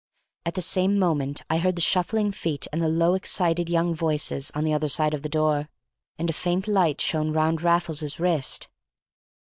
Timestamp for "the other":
4.63-4.89